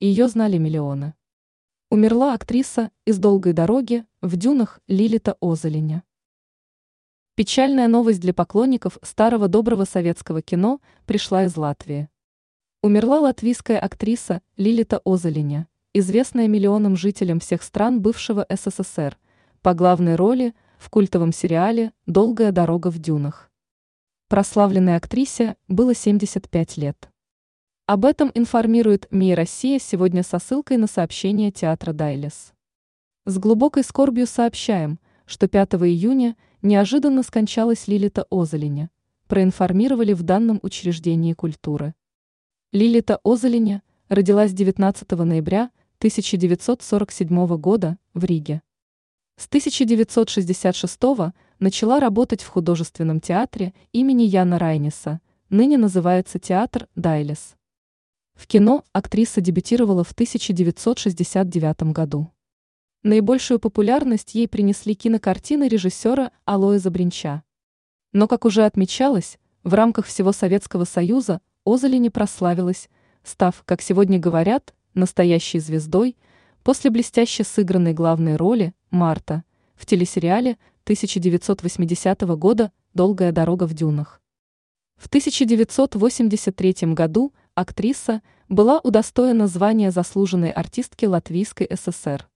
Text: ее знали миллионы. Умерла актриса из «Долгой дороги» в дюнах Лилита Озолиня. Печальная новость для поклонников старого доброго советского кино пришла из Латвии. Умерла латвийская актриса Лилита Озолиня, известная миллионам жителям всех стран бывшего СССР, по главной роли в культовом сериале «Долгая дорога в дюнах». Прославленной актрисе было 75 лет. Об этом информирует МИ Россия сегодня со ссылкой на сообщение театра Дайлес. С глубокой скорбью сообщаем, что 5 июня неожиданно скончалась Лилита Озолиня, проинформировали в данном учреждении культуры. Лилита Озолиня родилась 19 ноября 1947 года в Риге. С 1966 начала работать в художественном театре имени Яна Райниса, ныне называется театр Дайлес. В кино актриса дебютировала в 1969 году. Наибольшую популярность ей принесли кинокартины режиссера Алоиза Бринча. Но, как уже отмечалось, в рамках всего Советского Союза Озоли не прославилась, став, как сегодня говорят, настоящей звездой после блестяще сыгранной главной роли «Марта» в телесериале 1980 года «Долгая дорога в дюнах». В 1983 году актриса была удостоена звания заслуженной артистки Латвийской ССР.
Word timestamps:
ее 0.00 0.28
знали 0.28 0.58
миллионы. 0.58 1.14
Умерла 1.90 2.34
актриса 2.34 2.90
из 3.06 3.18
«Долгой 3.18 3.54
дороги» 3.54 4.04
в 4.20 4.36
дюнах 4.36 4.80
Лилита 4.88 5.36
Озолиня. 5.40 6.02
Печальная 7.34 7.88
новость 7.88 8.20
для 8.20 8.34
поклонников 8.34 8.98
старого 9.02 9.48
доброго 9.48 9.84
советского 9.84 10.42
кино 10.42 10.80
пришла 11.06 11.44
из 11.44 11.56
Латвии. 11.56 12.10
Умерла 12.82 13.20
латвийская 13.20 13.78
актриса 13.78 14.42
Лилита 14.56 15.00
Озолиня, 15.04 15.66
известная 15.94 16.46
миллионам 16.46 16.96
жителям 16.96 17.40
всех 17.40 17.62
стран 17.62 18.02
бывшего 18.02 18.46
СССР, 18.50 19.16
по 19.62 19.72
главной 19.72 20.16
роли 20.16 20.54
в 20.78 20.90
культовом 20.90 21.32
сериале 21.32 21.92
«Долгая 22.04 22.52
дорога 22.52 22.90
в 22.90 22.98
дюнах». 22.98 23.50
Прославленной 24.28 24.96
актрисе 24.96 25.56
было 25.68 25.94
75 25.94 26.76
лет. 26.76 27.10
Об 27.88 28.04
этом 28.04 28.32
информирует 28.34 29.06
МИ 29.12 29.36
Россия 29.36 29.78
сегодня 29.78 30.24
со 30.24 30.40
ссылкой 30.40 30.76
на 30.76 30.88
сообщение 30.88 31.52
театра 31.52 31.92
Дайлес. 31.92 32.52
С 33.26 33.38
глубокой 33.38 33.84
скорбью 33.84 34.26
сообщаем, 34.26 34.98
что 35.24 35.46
5 35.46 35.74
июня 35.74 36.36
неожиданно 36.62 37.22
скончалась 37.22 37.86
Лилита 37.86 38.26
Озолиня, 38.28 38.90
проинформировали 39.28 40.14
в 40.14 40.24
данном 40.24 40.58
учреждении 40.64 41.32
культуры. 41.32 41.94
Лилита 42.72 43.20
Озолиня 43.22 43.84
родилась 44.08 44.52
19 44.52 45.08
ноября 45.12 45.70
1947 45.98 47.56
года 47.56 47.98
в 48.14 48.24
Риге. 48.24 48.62
С 49.36 49.46
1966 49.46 51.00
начала 51.60 52.00
работать 52.00 52.42
в 52.42 52.48
художественном 52.48 53.20
театре 53.20 53.74
имени 53.92 54.24
Яна 54.24 54.58
Райниса, 54.58 55.20
ныне 55.50 55.78
называется 55.78 56.40
театр 56.40 56.88
Дайлес. 56.96 57.56
В 58.36 58.46
кино 58.46 58.84
актриса 58.92 59.40
дебютировала 59.40 60.04
в 60.04 60.12
1969 60.12 61.92
году. 61.92 62.30
Наибольшую 63.02 63.58
популярность 63.58 64.34
ей 64.34 64.46
принесли 64.46 64.94
кинокартины 64.94 65.68
режиссера 65.68 66.32
Алоиза 66.44 66.90
Бринча. 66.90 67.42
Но, 68.12 68.28
как 68.28 68.44
уже 68.44 68.64
отмечалось, 68.64 69.38
в 69.64 69.72
рамках 69.74 70.06
всего 70.06 70.32
Советского 70.32 70.84
Союза 70.84 71.40
Озоли 71.64 71.96
не 71.96 72.10
прославилась, 72.10 72.88
став, 73.24 73.62
как 73.64 73.80
сегодня 73.80 74.18
говорят, 74.18 74.74
настоящей 74.94 75.58
звездой 75.58 76.16
после 76.62 76.90
блестяще 76.90 77.42
сыгранной 77.42 77.94
главной 77.94 78.36
роли 78.36 78.74
«Марта» 78.90 79.44
в 79.74 79.86
телесериале 79.86 80.58
1980 80.84 82.20
года 82.36 82.70
«Долгая 82.92 83.32
дорога 83.32 83.64
в 83.64 83.74
дюнах». 83.74 84.20
В 84.96 85.06
1983 85.06 86.94
году 86.94 87.32
актриса 87.56 88.22
была 88.48 88.78
удостоена 88.78 89.48
звания 89.48 89.90
заслуженной 89.90 90.50
артистки 90.50 91.06
Латвийской 91.06 91.68
ССР. 91.74 92.28